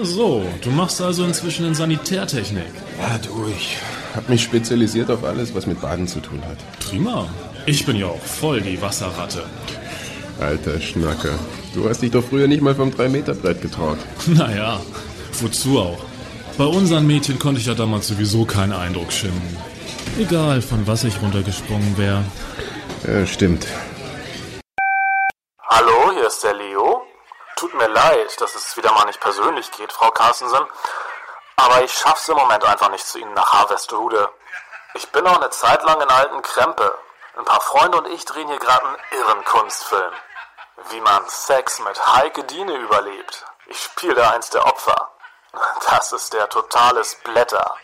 [0.03, 2.73] So, du machst also inzwischen in Sanitärtechnik.
[2.99, 3.77] Ja, du, ich
[4.17, 6.59] hab mich spezialisiert auf alles, was mit Baden zu tun hat.
[6.81, 7.29] Prima.
[7.67, 9.45] Ich bin ja auch voll die Wasserratte.
[10.41, 11.39] Alter Schnacker.
[11.75, 13.99] Du hast dich doch früher nicht mal vom 3-Meter-Brett getraut.
[14.27, 14.81] Naja,
[15.41, 15.99] wozu auch?
[16.59, 19.57] Bei unseren Mädchen konnte ich ja damals sowieso keinen Eindruck schinden.
[20.19, 22.25] Egal, von was ich runtergesprungen wäre.
[23.07, 23.67] Ja, stimmt.
[25.69, 27.03] Hallo, hier ist der Leo.
[27.57, 30.67] Tut mir leid, dass es wieder mal nicht persönlich geht, Frau Carstensen.
[31.57, 34.33] Aber ich schaff's im Moment einfach nicht zu Ihnen nach Harvesterhude.
[34.95, 36.99] Ich bin noch eine Zeit lang in alten Krempe.
[37.37, 40.13] Ein paar Freunde und ich drehen hier gerade einen irren Kunstfilm.
[40.91, 43.47] Wie man Sex mit Heike Diene überlebt.
[43.67, 45.13] Ich spiele da eins der Opfer.
[45.87, 47.77] Das ist der totale Splatter.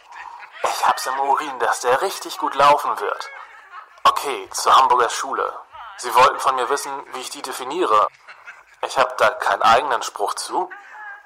[0.63, 3.31] Ich hab's im Urin, dass der richtig gut laufen wird.
[4.05, 5.53] Okay, zur Hamburger Schule.
[5.99, 8.09] Sie wollten von mir wissen, wie ich die definiere.
[8.83, 10.71] Ich habe da keinen eigenen Spruch zu.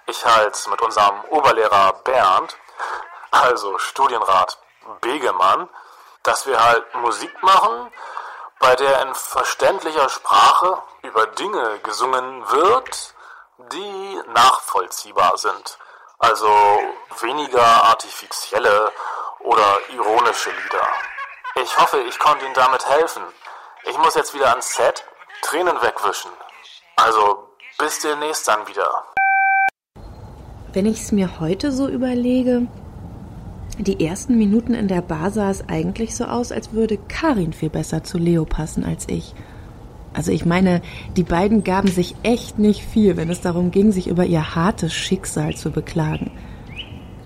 [0.07, 2.57] Ich halte mit unserem Oberlehrer Bernd,
[3.31, 4.59] also Studienrat
[5.01, 5.69] Begemann,
[6.23, 7.93] dass wir halt Musik machen,
[8.59, 13.15] bei der in verständlicher Sprache über Dinge gesungen wird,
[13.59, 15.79] die nachvollziehbar sind.
[16.19, 16.49] Also
[17.21, 18.93] weniger artifizielle
[19.41, 20.88] oder ironische Lieder.
[21.57, 23.25] Ich hoffe, ich konnte Ihnen damit helfen.
[23.85, 25.05] Ich muss jetzt wieder ans Set,
[25.43, 26.31] Tränen wegwischen.
[26.96, 27.38] Also
[27.78, 28.87] bis demnächst dann wieder.
[30.72, 32.66] Wenn ich es mir heute so überlege,
[33.78, 37.70] die ersten Minuten in der Bar sah es eigentlich so aus, als würde Karin viel
[37.70, 39.35] besser zu Leo passen als ich.
[40.14, 40.83] Also ich meine,
[41.16, 44.92] die beiden gaben sich echt nicht viel, wenn es darum ging, sich über ihr hartes
[44.92, 46.31] Schicksal zu beklagen.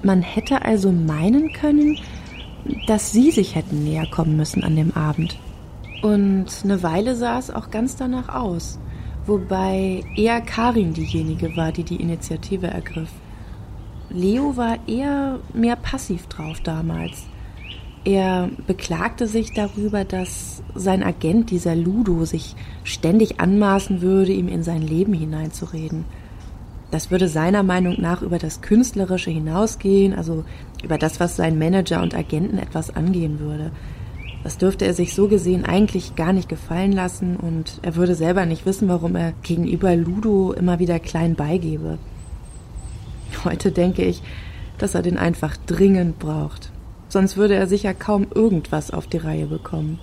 [0.02, 1.98] Man hätte also meinen können,
[2.86, 5.36] dass sie sich hätten näher kommen müssen an dem Abend.
[6.02, 8.78] Und eine Weile sah es auch ganz danach aus
[9.26, 13.10] wobei eher Karin diejenige war, die die Initiative ergriff.
[14.10, 17.24] Leo war eher mehr passiv drauf damals.
[18.04, 24.62] Er beklagte sich darüber, dass sein Agent, dieser Ludo, sich ständig anmaßen würde, ihm in
[24.62, 26.04] sein Leben hineinzureden.
[26.92, 30.44] Das würde seiner Meinung nach über das Künstlerische hinausgehen, also
[30.84, 33.72] über das, was seinen Manager und Agenten etwas angehen würde.
[34.46, 38.46] Das dürfte er sich so gesehen eigentlich gar nicht gefallen lassen und er würde selber
[38.46, 41.98] nicht wissen, warum er gegenüber Ludo immer wieder klein beigebe.
[43.44, 44.22] Heute denke ich,
[44.78, 46.70] dass er den einfach dringend braucht.
[47.08, 49.98] Sonst würde er sicher kaum irgendwas auf die Reihe bekommen.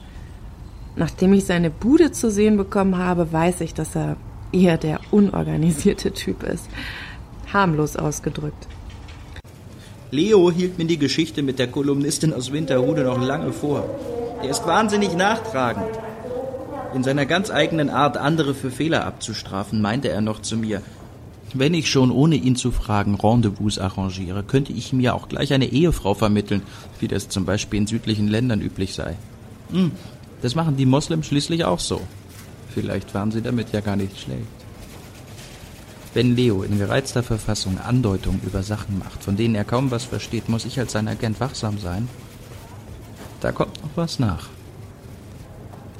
[0.97, 4.17] Nachdem ich seine Bude zu sehen bekommen habe, weiß ich, dass er
[4.51, 6.67] eher der unorganisierte Typ ist.
[7.53, 8.67] Harmlos ausgedrückt.
[10.11, 14.22] Leo hielt mir die Geschichte mit der Kolumnistin aus Winterhude noch lange vor.
[14.43, 15.97] Er ist wahnsinnig nachtragend.
[16.93, 20.81] In seiner ganz eigenen Art, andere für Fehler abzustrafen, meinte er noch zu mir.
[21.53, 25.67] Wenn ich schon ohne ihn zu fragen Rendezvous arrangiere, könnte ich mir auch gleich eine
[25.67, 26.61] Ehefrau vermitteln,
[26.99, 29.15] wie das zum Beispiel in südlichen Ländern üblich sei.
[29.71, 29.91] Hm,
[30.41, 32.01] das machen die Moslems schließlich auch so.
[32.73, 34.41] Vielleicht waren sie damit ja gar nicht schlecht.
[36.13, 40.49] Wenn Leo in gereizter Verfassung Andeutungen über Sachen macht, von denen er kaum was versteht,
[40.49, 42.09] muss ich als sein Agent wachsam sein
[43.43, 44.47] da kommt noch was nach.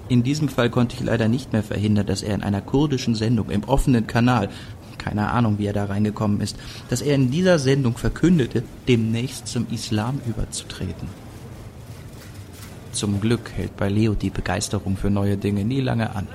[0.10, 3.50] In diesem Fall konnte ich leider nicht mehr verhindern, dass er in einer kurdischen Sendung
[3.50, 4.50] im offenen Kanal,
[4.98, 6.58] keine Ahnung, wie er da reingekommen ist,
[6.90, 11.08] dass er in dieser Sendung verkündete, demnächst zum Islam überzutreten.
[12.92, 16.28] Zum Glück hält bei Leo die Begeisterung für neue Dinge nie lange an.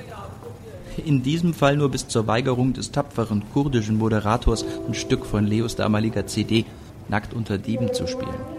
[1.04, 5.76] In diesem Fall nur bis zur Weigerung des tapferen kurdischen Moderators ein Stück von Leos
[5.76, 6.64] damaliger CD
[7.08, 8.57] Nackt unter Dieben zu spielen.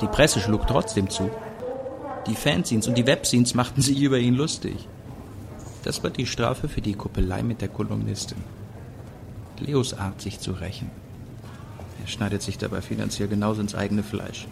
[0.00, 1.30] Die Presse schlug trotzdem zu.
[2.26, 4.88] Die Fanzines und die Webzines machten sich über ihn lustig.
[5.84, 8.38] Das war die Strafe für die Kuppelei mit der Kolumnistin.
[9.58, 10.90] Leos Art, sich zu rächen.
[12.02, 14.46] Er schneidet sich dabei finanziell genauso ins eigene Fleisch.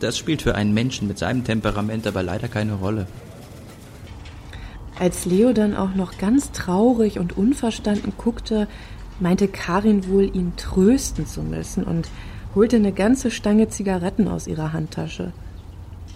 [0.00, 3.06] Das spielt für einen Menschen mit seinem Temperament aber leider keine Rolle.
[4.98, 8.68] Als Leo dann auch noch ganz traurig und unverstanden guckte,
[9.20, 12.08] meinte Karin wohl, ihn trösten zu müssen und
[12.54, 15.32] holte eine ganze Stange Zigaretten aus ihrer Handtasche.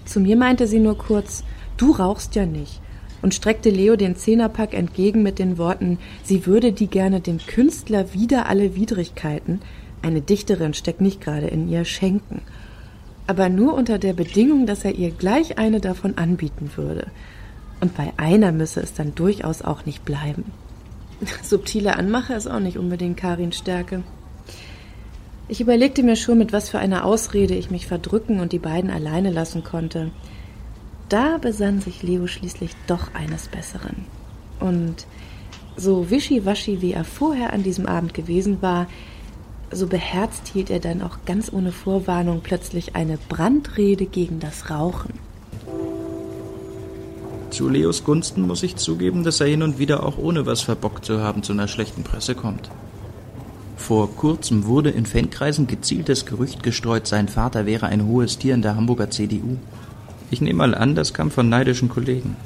[0.04, 1.44] Zu mir meinte sie nur kurz,
[1.76, 2.80] du rauchst ja nicht,
[3.20, 8.12] und streckte Leo den Zehnerpack entgegen mit den Worten, sie würde die gerne dem Künstler
[8.14, 9.60] wieder alle Widrigkeiten,
[10.02, 12.42] eine Dichterin steckt nicht gerade in ihr, schenken.
[13.26, 17.08] Aber nur unter der Bedingung, dass er ihr gleich eine davon anbieten würde.
[17.80, 20.44] Und bei einer müsse es dann durchaus auch nicht bleiben.
[21.42, 24.02] Subtile Anmache ist auch nicht unbedingt Karins Stärke.
[25.50, 28.90] Ich überlegte mir schon, mit was für einer Ausrede ich mich verdrücken und die beiden
[28.90, 30.10] alleine lassen konnte.
[31.08, 34.04] Da besann sich Leo schließlich doch eines Besseren.
[34.60, 35.06] Und
[35.76, 38.88] so wischiwaschi wie er vorher an diesem Abend gewesen war,
[39.70, 45.14] so beherzt hielt er dann auch ganz ohne Vorwarnung plötzlich eine Brandrede gegen das Rauchen.
[47.50, 51.06] Zu Leos Gunsten muss ich zugeben, dass er hin und wieder auch ohne was verbockt
[51.06, 52.70] zu haben zu einer schlechten Presse kommt.
[53.78, 58.60] Vor kurzem wurde in Fankreisen gezieltes Gerücht gestreut, sein Vater wäre ein hohes Tier in
[58.60, 59.56] der Hamburger CDU.
[60.30, 62.36] Ich nehme mal an, das kam von neidischen Kollegen.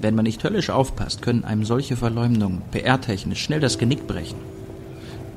[0.00, 4.38] Wenn man nicht höllisch aufpasst, können einem solche Verleumdungen PR-technisch schnell das Genick brechen.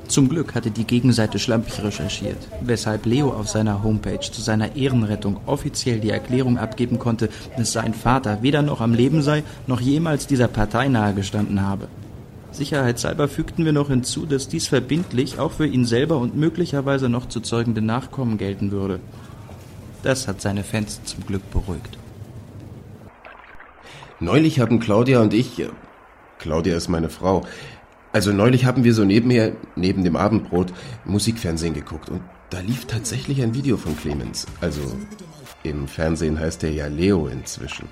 [0.06, 5.40] Zum Glück hatte die Gegenseite schlampig recherchiert, weshalb Leo auf seiner Homepage zu seiner Ehrenrettung
[5.44, 7.28] offiziell die Erklärung abgeben konnte,
[7.58, 11.88] dass sein Vater weder noch am Leben sei, noch jemals dieser Partei nahegestanden habe.
[12.58, 17.26] Sicherheitshalber fügten wir noch hinzu, dass dies verbindlich auch für ihn selber und möglicherweise noch
[17.26, 19.00] zu zeugende Nachkommen gelten würde.
[20.02, 21.98] Das hat seine Fans zum Glück beruhigt.
[24.20, 25.68] Neulich haben Claudia und ich, äh,
[26.38, 27.46] Claudia ist meine Frau,
[28.12, 30.72] also neulich haben wir so nebenher, neben dem Abendbrot,
[31.04, 34.46] Musikfernsehen geguckt und da lief tatsächlich ein Video von Clemens.
[34.60, 34.80] Also
[35.62, 37.88] im Fernsehen heißt er ja Leo inzwischen.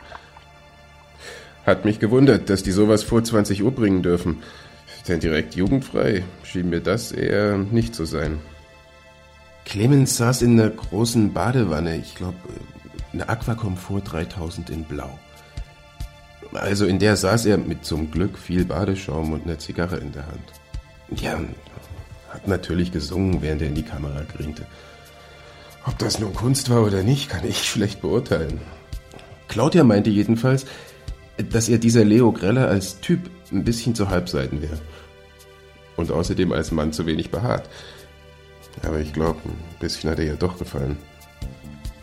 [1.67, 4.43] Hat mich gewundert, dass die sowas vor 20 Uhr bringen dürfen.
[5.09, 8.39] Denn direkt jugendfrei schien mir das eher nicht zu sein.
[9.65, 12.39] Clemens saß in einer großen Badewanne, ich glaube,
[13.13, 15.19] eine Aquacomfort 3000 in Blau.
[16.53, 20.27] Also in der saß er mit zum Glück viel Badeschaum und einer Zigarre in der
[20.27, 20.53] Hand.
[21.11, 21.41] Ja,
[22.31, 24.67] hat natürlich gesungen, während er in die Kamera griente.
[25.85, 28.61] Ob das nun Kunst war oder nicht, kann ich schlecht beurteilen.
[29.49, 30.67] Claudia meinte jedenfalls,
[31.51, 34.79] dass er dieser Leo Greller als Typ ein bisschen zu halbseiten wäre.
[35.97, 37.69] Und außerdem als Mann zu wenig behaart.
[38.83, 40.97] Aber ich glaube, ein bisschen hat er ihr doch gefallen.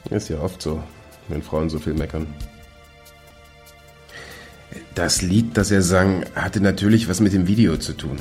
[0.10, 0.82] Ist ja oft so,
[1.28, 2.28] wenn Frauen so viel meckern.
[4.96, 8.18] Das Lied, das er sang, hatte natürlich was mit dem Video zu tun.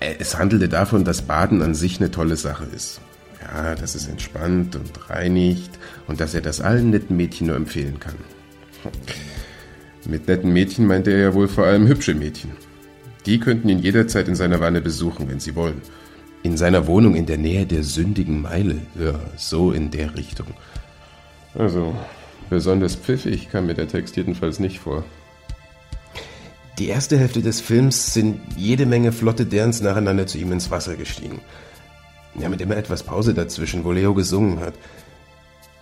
[0.00, 3.00] Es handelte davon, dass Baden an sich eine tolle Sache ist.
[3.42, 5.70] Ja, dass es entspannt und reinigt
[6.06, 8.16] und dass er das allen netten Mädchen nur empfehlen kann.
[10.06, 12.52] Mit netten Mädchen meinte er ja wohl vor allem hübsche Mädchen.
[13.26, 15.82] Die könnten ihn jederzeit in seiner Wanne besuchen, wenn sie wollen.
[16.42, 18.76] In seiner Wohnung in der Nähe der sündigen Meile.
[18.98, 20.46] Ja, so in der Richtung.
[21.54, 21.94] Also,
[22.48, 25.04] besonders pfiffig kam mir der Text jedenfalls nicht vor.
[26.78, 30.94] Die erste Hälfte des Films sind jede Menge flotte Derns nacheinander zu ihm ins Wasser
[30.94, 31.40] gestiegen.
[32.38, 34.74] Ja, mit immer etwas Pause dazwischen, wo Leo gesungen hat.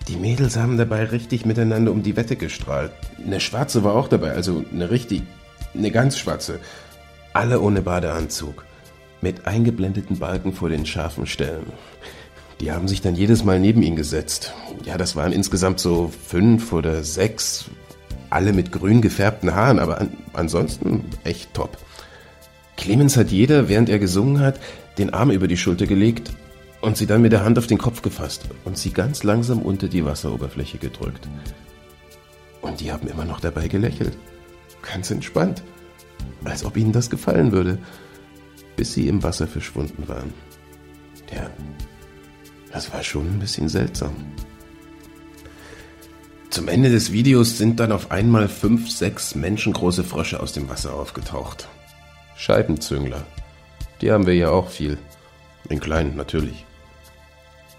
[0.08, 2.92] Die Mädels haben dabei richtig miteinander um die Wette gestrahlt.
[3.24, 5.22] Eine Schwarze war auch dabei, also eine richtig,
[5.74, 6.60] eine ganz Schwarze.
[7.32, 8.64] Alle ohne Badeanzug.
[9.20, 11.72] Mit eingeblendeten Balken vor den scharfen Stellen.
[12.60, 14.54] Die haben sich dann jedes Mal neben ihn gesetzt.
[14.84, 17.64] Ja, das waren insgesamt so fünf oder sechs,
[18.30, 21.76] alle mit grün gefärbten Haaren, aber an, ansonsten echt top.
[22.76, 24.60] Clemens hat jeder, während er gesungen hat,
[24.98, 26.30] den Arm über die Schulter gelegt
[26.86, 29.88] und sie dann mit der Hand auf den Kopf gefasst und sie ganz langsam unter
[29.88, 31.26] die Wasseroberfläche gedrückt.
[32.60, 34.16] Und die haben immer noch dabei gelächelt.
[34.82, 35.64] Ganz entspannt.
[36.44, 37.78] Als ob ihnen das gefallen würde.
[38.76, 40.32] Bis sie im Wasser verschwunden waren.
[41.34, 41.50] Ja,
[42.72, 44.14] das war schon ein bisschen seltsam.
[46.50, 50.94] Zum Ende des Videos sind dann auf einmal fünf, sechs menschengroße Frösche aus dem Wasser
[50.94, 51.66] aufgetaucht.
[52.36, 53.26] Scheibenzüngler.
[54.00, 54.98] Die haben wir ja auch viel.
[55.68, 56.65] In kleinen natürlich.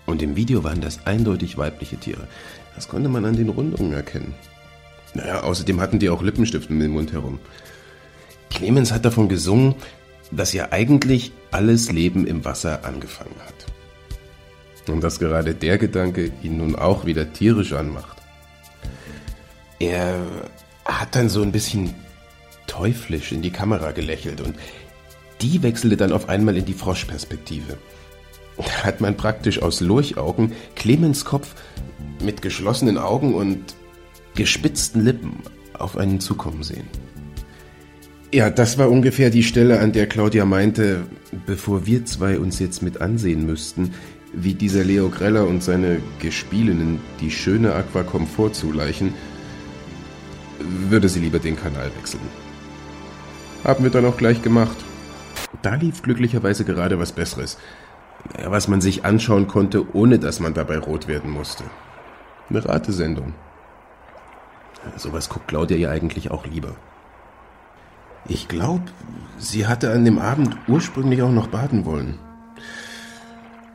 [0.08, 2.28] Und im Video waren das eindeutig weibliche Tiere.
[2.76, 4.34] Das konnte man an den Rundungen erkennen.
[5.13, 7.39] Naja, außerdem hatten die auch Lippenstift im Mund herum.
[8.50, 9.76] Clemens hat davon gesungen,
[10.32, 14.89] dass ja eigentlich alles Leben im Wasser angefangen hat.
[14.89, 18.17] Und dass gerade der Gedanke ihn nun auch wieder tierisch anmacht.
[19.80, 20.20] Er
[20.86, 21.93] hat dann so ein bisschen
[22.65, 24.56] teuflisch in die Kamera gelächelt und
[25.41, 27.78] die wechselte dann auf einmal in die Froschperspektive.
[28.84, 31.54] Hat man praktisch aus Lurchaugen Clemens Kopf
[32.22, 33.76] mit geschlossenen Augen und
[34.36, 35.39] gespitzten Lippen
[35.74, 36.88] auf einen zukommen sehen.
[38.34, 41.06] Ja, das war ungefähr die Stelle, an der Claudia meinte,
[41.46, 43.93] bevor wir zwei uns jetzt mit ansehen müssten,
[44.34, 49.13] wie dieser Leo Greller und seine Gespielinnen die schöne Aquacom vorzuleichen,
[50.89, 52.22] würde sie lieber den Kanal wechseln.
[53.63, 54.78] Haben wir dann auch gleich gemacht.
[55.62, 57.58] Da lief glücklicherweise gerade was Besseres,
[58.46, 61.64] was man sich anschauen konnte, ohne dass man dabei rot werden musste.
[62.50, 63.34] Eine Ratesendung.
[64.96, 66.76] Sowas guckt Claudia ihr eigentlich auch lieber.
[68.26, 68.84] Ich glaube,
[69.38, 72.20] sie hatte an dem Abend ursprünglich auch noch baden wollen.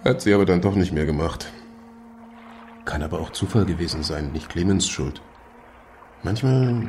[0.05, 1.51] Hat sie aber dann doch nicht mehr gemacht.
[2.85, 5.23] Kann aber auch Zufall gewesen sein, nicht Clemens Schuld.
[6.23, 6.89] Manchmal.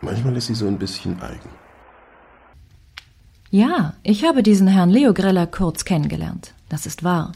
[0.00, 1.50] Manchmal ist sie so ein bisschen eigen.
[3.52, 6.54] Ja, ich habe diesen Herrn Leo Greller kurz kennengelernt.
[6.70, 7.32] Das ist wahr.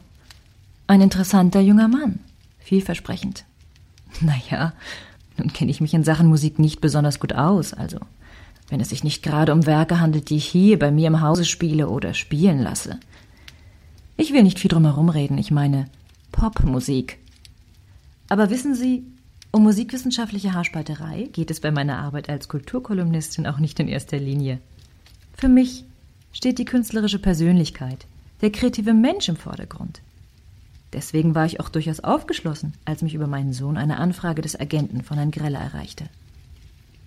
[0.87, 2.21] Ein interessanter junger Mann.
[2.59, 3.45] Vielversprechend.
[4.23, 4.73] Naja,
[5.37, 7.99] nun kenne ich mich in Sachen Musik nicht besonders gut aus, also
[8.71, 11.45] wenn es sich nicht gerade um Werke handelt, die ich hier bei mir im Hause
[11.45, 12.99] spiele oder spielen lasse.
[14.17, 15.91] Ich will nicht viel drum herum reden, ich meine
[16.33, 17.19] Popmusik.
[18.31, 19.05] Aber wissen Sie,
[19.53, 24.61] um musikwissenschaftliche Haarspalterei geht es bei meiner Arbeit als Kulturkolumnistin auch nicht in erster Linie.
[25.35, 25.85] Für mich
[26.33, 28.07] steht die künstlerische Persönlichkeit,
[28.41, 30.01] der kreative Mensch im Vordergrund.
[30.93, 35.03] Deswegen war ich auch durchaus aufgeschlossen, als mich über meinen Sohn eine Anfrage des Agenten
[35.03, 36.05] von Herrn Greller erreichte.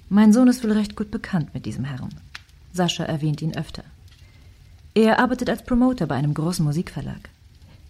[0.10, 2.10] Mein Sohn ist wohl recht gut bekannt mit diesem Herrn.
[2.74, 3.84] Sascha erwähnt ihn öfter.
[4.96, 7.30] Er arbeitet als Promoter bei einem großen Musikverlag.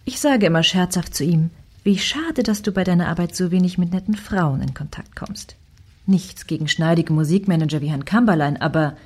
[0.04, 1.50] Ich sage immer scherzhaft zu ihm,
[1.82, 5.56] wie schade, dass du bei deiner Arbeit so wenig mit netten Frauen in Kontakt kommst.
[6.06, 8.96] Nichts gegen schneidige Musikmanager wie Herrn Kamberlein, aber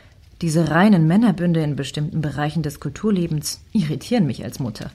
[0.43, 4.91] diese reinen Männerbünde in bestimmten Bereichen des Kulturlebens irritieren mich als Mutter.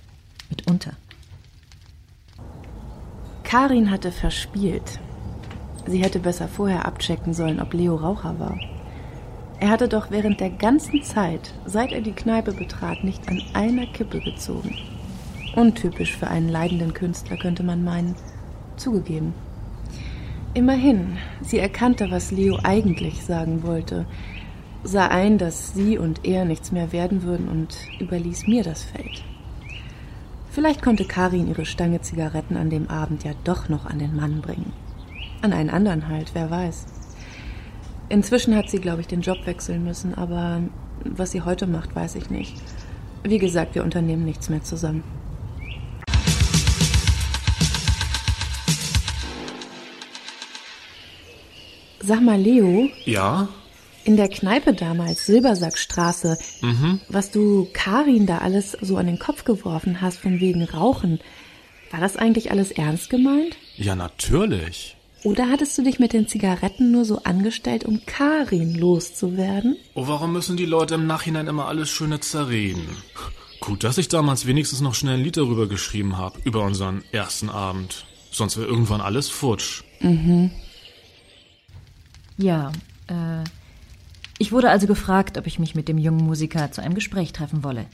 [0.49, 0.93] Mitunter.
[3.43, 4.99] Karin hatte verspielt.
[5.88, 8.60] Sie hätte besser vorher abchecken sollen, ob Leo Raucher war.
[9.60, 13.88] Er hatte doch während der ganzen Zeit, seit er die Kneipe betrat, nicht an einer
[13.88, 14.75] Kippe gezogen.
[15.56, 18.15] Untypisch für einen leidenden Künstler, könnte man meinen.
[18.78, 19.34] Zugegeben.
[20.54, 24.06] Immerhin, sie erkannte, was Leo eigentlich sagen wollte,
[24.84, 29.24] sah ein, dass sie und er nichts mehr werden würden und überließ mir das Feld.
[30.52, 34.41] Vielleicht konnte Karin ihre Stange Zigaretten an dem Abend ja doch noch an den Mann
[34.41, 34.74] bringen.
[35.41, 36.86] An einen anderen halt, wer weiß.
[38.10, 40.62] Inzwischen hat sie, glaube ich, den Job wechseln müssen, aber
[41.06, 42.56] was sie heute macht, weiß ich nicht.
[43.24, 45.03] Wie gesagt, wir unternehmen nichts mehr zusammen.
[52.01, 52.89] Sag mal, Leo.
[53.06, 53.49] Ja?
[54.06, 57.02] In der Kneipe damals, Silbersackstraße, Mhm.
[57.10, 61.20] was du Karin da alles so an den Kopf geworfen hast von wegen Rauchen,
[61.91, 63.58] war das eigentlich alles ernst gemeint?
[63.76, 64.95] Ja, natürlich.
[65.24, 69.76] Oder hattest du dich mit den Zigaretten nur so angestellt, um Karin loszuwerden?
[69.95, 72.88] Oh, warum müssen die Leute im Nachhinein immer alles Schöne zerreden?
[73.60, 77.50] Gut, dass ich damals wenigstens noch schnell ein Lied darüber geschrieben habe, über unseren ersten
[77.50, 78.06] Abend.
[78.32, 79.84] Sonst wäre irgendwann alles futsch.
[80.00, 80.52] Mhm.
[82.38, 82.72] Ja,
[83.08, 83.43] äh,
[84.40, 87.64] ich wurde also gefragt, ob ich mich mit dem jungen Musiker zu einem Gespräch treffen
[87.64, 87.86] wolle.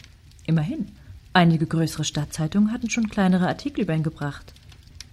[0.46, 0.88] Immerhin.
[1.34, 4.54] Einige größere Stadtzeitungen hatten schon kleinere Artikel über ihn gebracht.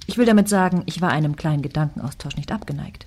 [0.07, 3.07] Ich will damit sagen, ich war einem kleinen Gedankenaustausch nicht abgeneigt.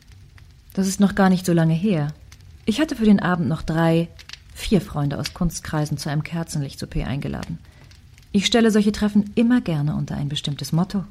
[0.74, 2.08] Das ist noch gar nicht so lange her.
[2.66, 4.10] Ich hatte für den Abend noch drei,
[4.56, 7.60] vier Freunde aus Kunstkreisen zu einem Kerzenlicht-Souper eingeladen.
[8.32, 11.04] Ich stelle solche Treffen immer gerne unter ein bestimmtes Motto.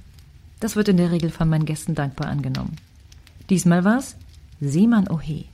[0.59, 2.77] Das wird in der Regel von meinen Gästen dankbar angenommen.
[3.51, 4.17] Diesmal war's
[4.61, 5.45] Seemann Ohe.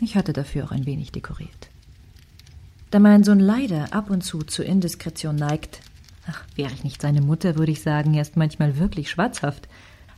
[0.00, 1.70] Ich hatte dafür auch ein wenig dekoriert.
[2.90, 5.80] Da mein Sohn leider ab und zu zur Indiskretion neigt,
[6.26, 9.68] ach, wäre ich nicht seine Mutter, würde ich sagen, er ist manchmal wirklich schwatzhaft,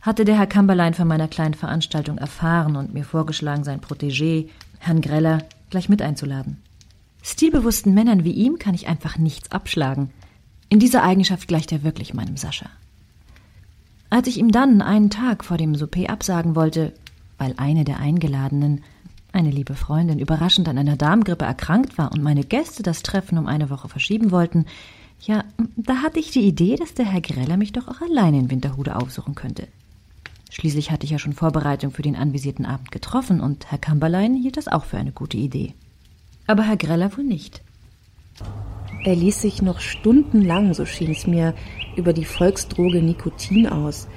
[0.01, 4.49] hatte der Herr Kamberlein von meiner kleinen Veranstaltung erfahren und mir vorgeschlagen, sein Protégé,
[4.79, 6.57] Herrn Greller, gleich mit einzuladen.
[7.21, 10.11] Stilbewussten Männern wie ihm kann ich einfach nichts abschlagen.
[10.69, 12.69] In dieser Eigenschaft gleicht er wirklich meinem Sascha.
[14.09, 16.93] Als ich ihm dann einen Tag vor dem Souper absagen wollte,
[17.37, 18.83] weil eine der Eingeladenen,
[19.31, 23.47] eine liebe Freundin, überraschend an einer Darmgrippe erkrankt war und meine Gäste das Treffen um
[23.47, 24.65] eine Woche verschieben wollten,
[25.21, 25.43] ja,
[25.75, 28.95] da hatte ich die Idee, dass der Herr Greller mich doch auch alleine in Winterhude
[28.95, 29.67] aufsuchen könnte.
[30.49, 34.57] Schließlich hatte ich ja schon Vorbereitung für den anvisierten Abend getroffen und Herr Kamberlein hielt
[34.57, 35.73] das auch für eine gute Idee.
[36.47, 37.61] Aber Herr Greller wohl nicht.
[39.03, 41.53] Er ließ sich noch stundenlang, so schien es mir,
[41.95, 44.07] über die Volksdroge Nikotin aus.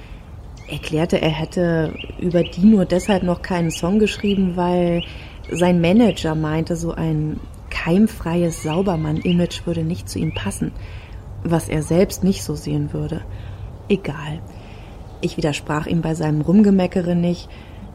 [0.73, 5.03] Erklärte, er hätte über die nur deshalb noch keinen Song geschrieben, weil
[5.51, 10.71] sein Manager meinte, so ein keimfreies Saubermann-Image würde nicht zu ihm passen,
[11.43, 13.21] was er selbst nicht so sehen würde.
[13.87, 14.41] Egal.
[15.21, 17.49] Ich widersprach ihm bei seinem Rumgemeckere nicht.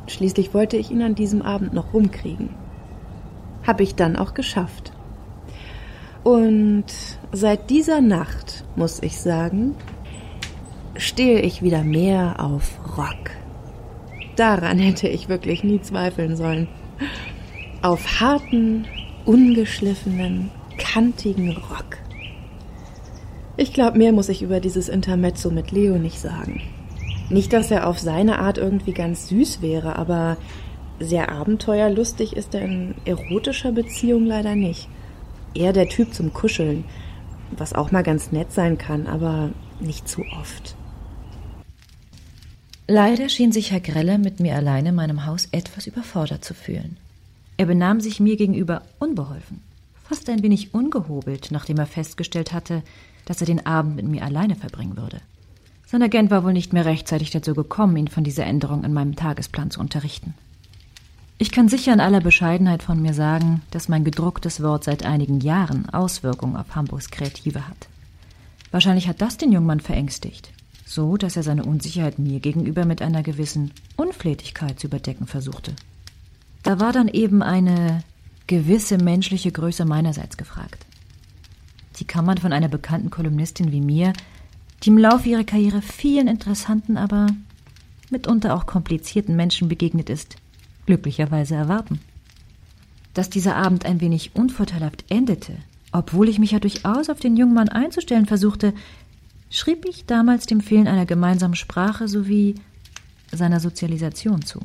[0.06, 2.50] Schließlich wollte ich ihn an diesem Abend noch rumkriegen.
[3.66, 4.92] Hab ich dann auch geschafft.
[6.22, 6.86] Und
[7.32, 9.74] seit dieser Nacht, muss ich sagen,
[10.98, 13.30] stehe ich wieder mehr auf Rock.
[14.36, 16.68] Daran hätte ich wirklich nie zweifeln sollen.
[17.82, 18.86] Auf harten,
[19.24, 21.98] ungeschliffenen, kantigen Rock.
[23.56, 26.62] Ich glaube, mehr muss ich über dieses Intermezzo mit Leo nicht sagen.
[27.30, 30.36] Nicht, dass er auf seine Art irgendwie ganz süß wäre, aber
[31.00, 34.88] sehr abenteuerlustig ist er in erotischer Beziehung leider nicht.
[35.54, 36.84] Eher der Typ zum Kuscheln,
[37.56, 40.76] was auch mal ganz nett sein kann, aber nicht zu oft.
[42.90, 46.96] Leider schien sich Herr Greller mit mir allein in meinem Haus etwas überfordert zu fühlen.
[47.58, 49.60] Er benahm sich mir gegenüber unbeholfen,
[50.08, 52.82] fast ein wenig ungehobelt, nachdem er festgestellt hatte,
[53.26, 55.20] dass er den Abend mit mir alleine verbringen würde.
[55.86, 59.16] Sein Agent war wohl nicht mehr rechtzeitig dazu gekommen, ihn von dieser Änderung in meinem
[59.16, 60.32] Tagesplan zu unterrichten.
[61.36, 65.40] Ich kann sicher in aller Bescheidenheit von mir sagen, dass mein gedrucktes Wort seit einigen
[65.40, 67.86] Jahren Auswirkungen auf Hamburgs Kreative hat.
[68.70, 70.50] Wahrscheinlich hat das den Jungmann verängstigt,
[70.88, 75.76] so dass er seine Unsicherheit mir gegenüber mit einer gewissen Unflätigkeit zu überdecken versuchte.
[76.62, 78.02] Da war dann eben eine
[78.46, 80.86] gewisse menschliche Größe meinerseits gefragt.
[81.98, 84.14] Die kann man von einer bekannten Kolumnistin wie mir,
[84.82, 87.26] die im Laufe ihrer Karriere vielen interessanten, aber
[88.10, 90.36] mitunter auch komplizierten Menschen begegnet ist,
[90.86, 92.00] glücklicherweise erwarten.
[93.12, 95.56] Dass dieser Abend ein wenig unvorteilhaft endete,
[95.92, 98.72] obwohl ich mich ja durchaus auf den jungen Mann einzustellen versuchte,
[99.50, 102.56] schrieb ich damals dem Fehlen einer gemeinsamen Sprache sowie
[103.32, 104.60] seiner Sozialisation zu.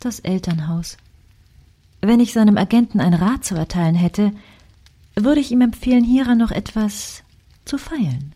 [0.00, 0.96] Das Elternhaus.
[2.00, 4.32] Wenn ich seinem Agenten ein Rat zu erteilen hätte,
[5.16, 7.22] würde ich ihm empfehlen, hieran noch etwas
[7.64, 8.32] zu feilen.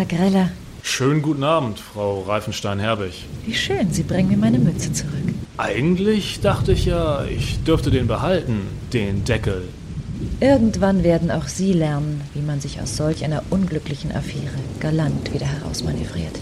[0.00, 0.50] Herr Greller.
[0.82, 3.26] Schönen guten Abend, Frau Reifenstein-Herbig.
[3.44, 5.34] Wie schön, Sie bringen mir meine Mütze zurück.
[5.58, 8.62] Eigentlich dachte ich ja, ich dürfte den behalten,
[8.94, 9.68] den Deckel.
[10.40, 15.44] Irgendwann werden auch Sie lernen, wie man sich aus solch einer unglücklichen Affäre galant wieder
[15.44, 16.38] herausmanövriert.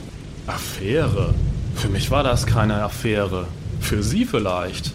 [0.47, 1.35] Affäre?
[1.75, 3.49] Für mich war das keine Affäre.
[3.81, 4.93] Für Sie vielleicht.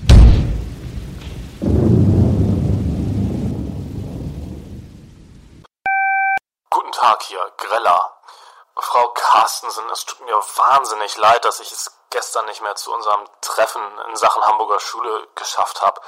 [6.70, 8.13] Guten Tag hier, Greller.
[8.94, 13.28] Frau Carstensen, es tut mir wahnsinnig leid, dass ich es gestern nicht mehr zu unserem
[13.42, 16.00] Treffen in Sachen Hamburger Schule geschafft habe.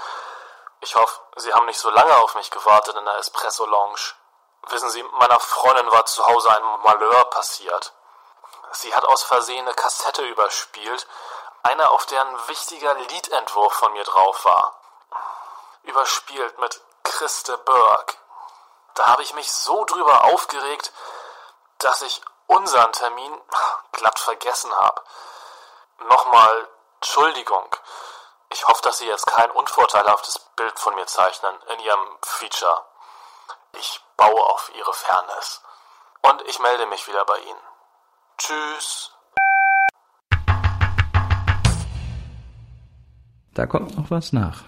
[0.82, 4.14] Ich hoffe, Sie haben nicht so lange auf mich gewartet in der Espresso Lounge.
[4.68, 7.92] Wissen Sie, meiner Freundin war zu Hause ein Malheur passiert.
[8.74, 11.08] Sie hat aus Versehen eine Kassette überspielt,
[11.64, 14.80] eine, auf der ein wichtiger Liedentwurf von mir drauf war.
[15.82, 18.20] Überspielt mit Christe Berg.
[18.94, 20.94] Da habe ich mich so drüber aufgeregt,
[21.80, 23.34] dass ich unseren Termin
[23.92, 25.02] glatt vergessen habe.
[26.10, 27.76] Nochmal Entschuldigung.
[28.52, 32.86] Ich hoffe, dass Sie jetzt kein unvorteilhaftes Bild von mir zeichnen in Ihrem Feature.
[33.74, 35.62] Ich baue auf Ihre Fairness.
[36.22, 37.60] Und ich melde mich wieder bei Ihnen.
[38.38, 39.12] Tschüss.
[43.54, 44.64] Da kommt noch was nach.